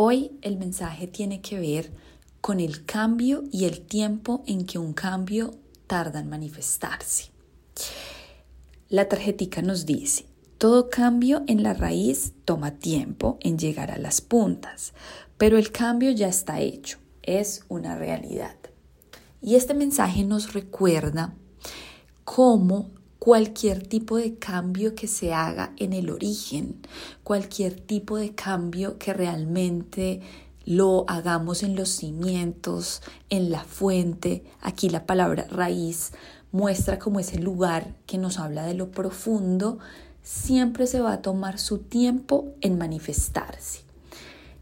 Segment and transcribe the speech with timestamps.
[0.00, 1.90] Hoy el mensaje tiene que ver
[2.40, 5.56] con el cambio y el tiempo en que un cambio
[5.88, 7.32] tarda en manifestarse.
[8.88, 10.26] La tarjetica nos dice,
[10.56, 14.92] todo cambio en la raíz toma tiempo en llegar a las puntas,
[15.36, 18.54] pero el cambio ya está hecho, es una realidad.
[19.42, 21.34] Y este mensaje nos recuerda
[22.22, 26.76] cómo cualquier tipo de cambio que se haga en el origen,
[27.24, 30.20] cualquier tipo de cambio que realmente
[30.64, 34.44] lo hagamos en los cimientos, en la fuente.
[34.60, 36.12] Aquí la palabra raíz
[36.52, 39.78] muestra como ese lugar que nos habla de lo profundo,
[40.22, 43.80] siempre se va a tomar su tiempo en manifestarse.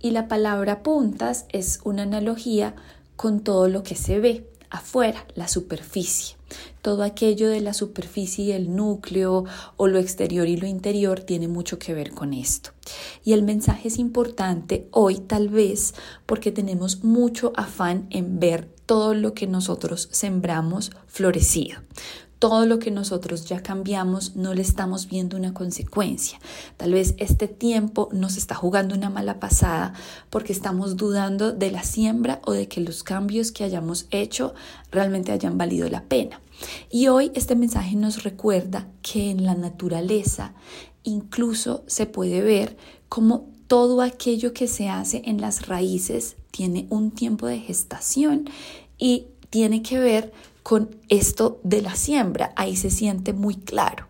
[0.00, 2.74] Y la palabra puntas es una analogía
[3.16, 6.36] con todo lo que se ve afuera, la superficie.
[6.82, 9.44] Todo aquello de la superficie y el núcleo
[9.76, 12.70] o lo exterior y lo interior tiene mucho que ver con esto.
[13.24, 15.94] Y el mensaje es importante hoy tal vez
[16.26, 21.80] porque tenemos mucho afán en ver todo lo que nosotros sembramos florecido
[22.40, 26.40] todo lo que nosotros ya cambiamos no le estamos viendo una consecuencia.
[26.78, 29.92] Tal vez este tiempo nos está jugando una mala pasada
[30.30, 34.54] porque estamos dudando de la siembra o de que los cambios que hayamos hecho
[34.90, 36.40] realmente hayan valido la pena.
[36.90, 40.54] Y hoy este mensaje nos recuerda que en la naturaleza
[41.02, 42.78] incluso se puede ver
[43.10, 48.48] como todo aquello que se hace en las raíces tiene un tiempo de gestación
[48.98, 52.52] y tiene que ver con esto de la siembra.
[52.56, 54.08] Ahí se siente muy claro.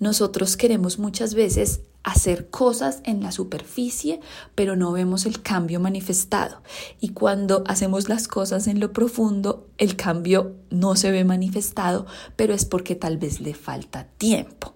[0.00, 4.20] Nosotros queremos muchas veces hacer cosas en la superficie,
[4.54, 6.62] pero no vemos el cambio manifestado.
[7.00, 12.06] Y cuando hacemos las cosas en lo profundo, el cambio no se ve manifestado,
[12.36, 14.74] pero es porque tal vez le falta tiempo.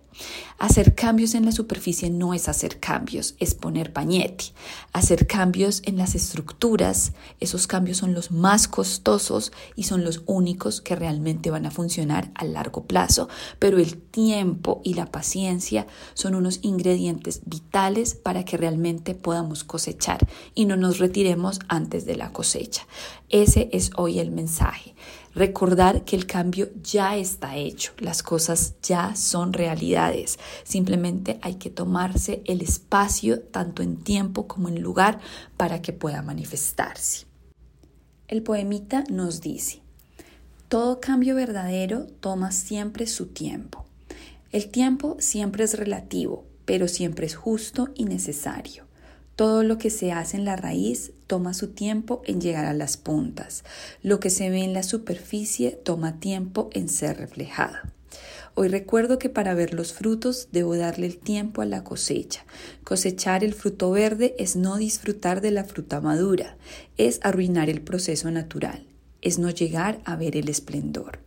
[0.59, 4.47] Hacer cambios en la superficie no es hacer cambios, es poner pañete.
[4.95, 10.81] Hacer cambios en las estructuras, esos cambios son los más costosos y son los únicos
[10.81, 16.35] que realmente van a funcionar a largo plazo, pero el tiempo y la paciencia son
[16.35, 22.33] unos ingredientes vitales para que realmente podamos cosechar y no nos retiremos antes de la
[22.33, 22.87] cosecha.
[23.29, 24.95] Ese es hoy el mensaje.
[25.37, 30.39] Recordar que el cambio ya está hecho, las cosas ya son realidades.
[30.65, 35.21] Simplemente hay que tomarse el espacio, tanto en tiempo como en lugar,
[35.59, 37.27] para que pueda manifestarse.
[38.29, 39.83] El poemita nos dice,
[40.69, 43.85] todo cambio verdadero toma siempre su tiempo.
[44.53, 48.86] El tiempo siempre es relativo, pero siempre es justo y necesario.
[49.37, 52.97] Todo lo que se hace en la raíz toma su tiempo en llegar a las
[52.97, 53.65] puntas.
[54.03, 57.77] Lo que se ve en la superficie toma tiempo en ser reflejado.
[58.55, 62.47] Hoy recuerdo que para ver los frutos debo darle el tiempo a la cosecha.
[62.83, 66.57] Cosechar el fruto verde es no disfrutar de la fruta madura,
[66.97, 68.87] es arruinar el proceso natural,
[69.21, 71.19] es no llegar a ver el esplendor.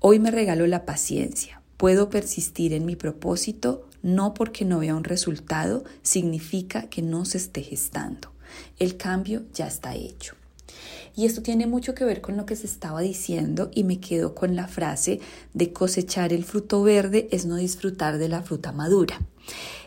[0.00, 1.62] Hoy me regalo la paciencia.
[1.76, 7.38] Puedo persistir en mi propósito no porque no vea un resultado significa que no se
[7.38, 8.30] esté gestando.
[8.78, 10.36] El cambio ya está hecho.
[11.16, 14.34] Y esto tiene mucho que ver con lo que se estaba diciendo y me quedo
[14.34, 15.20] con la frase
[15.54, 19.20] de cosechar el fruto verde es no disfrutar de la fruta madura.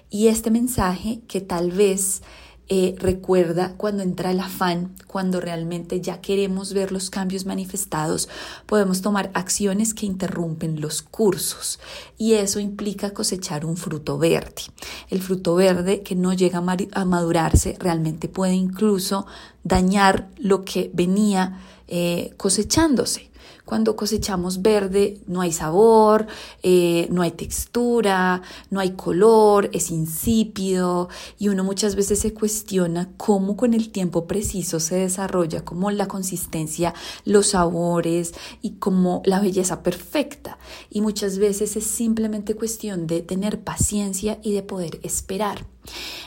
[0.10, 2.24] Y este mensaje que tal vez
[2.70, 8.28] eh, recuerda cuando entra el afán, cuando realmente ya queremos ver los cambios manifestados,
[8.66, 11.80] podemos tomar acciones que interrumpen los cursos
[12.18, 14.64] y eso implica cosechar un fruto verde.
[15.10, 16.62] El fruto verde que no llega
[16.92, 19.26] a madurarse realmente puede incluso
[19.64, 23.30] dañar lo que venía eh, cosechándose.
[23.66, 26.28] Cuando cosechamos verde no hay sabor,
[26.64, 33.10] eh, no hay textura, no hay color, es insípido y uno muchas veces se cuestiona
[33.18, 36.94] cómo con el tiempo preciso se desarrolla como la consistencia,
[37.26, 40.58] los sabores y como la belleza perfecta.
[40.90, 45.66] Y muchas veces es simplemente cuestión de tener paciencia y de poder esperar.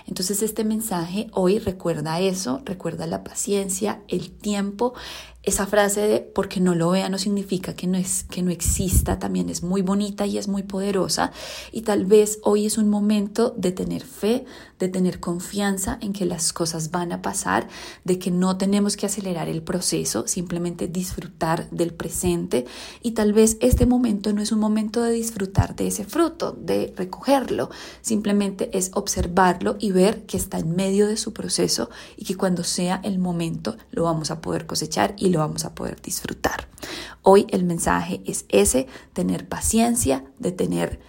[0.07, 4.95] Entonces este mensaje hoy recuerda eso, recuerda la paciencia, el tiempo
[5.51, 9.19] esa frase de porque no lo vea no significa que no, es, que no exista,
[9.19, 11.33] también es muy bonita y es muy poderosa.
[11.73, 14.45] Y tal vez hoy es un momento de tener fe,
[14.79, 17.69] de tener confianza en que las cosas van a pasar,
[18.05, 22.65] de que no tenemos que acelerar el proceso, simplemente disfrutar del presente.
[23.03, 26.95] Y tal vez este momento no es un momento de disfrutar de ese fruto, de
[26.97, 27.71] recogerlo,
[28.01, 32.65] simplemente es observarlo y ver que está en medio de su proceso y que cuando
[32.65, 36.69] sea el momento lo vamos a poder cosechar y lo vamos a poder disfrutar.
[37.23, 41.01] Hoy el mensaje es ese, tener paciencia, de tener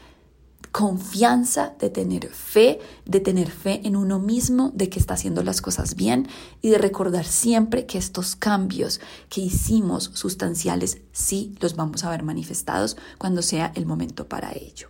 [0.72, 5.62] confianza, de tener fe, de tener fe en uno mismo, de que está haciendo las
[5.62, 6.28] cosas bien
[6.62, 12.24] y de recordar siempre que estos cambios que hicimos sustanciales sí los vamos a ver
[12.24, 14.90] manifestados cuando sea el momento para ello.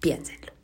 [0.00, 0.57] Piénsenlo.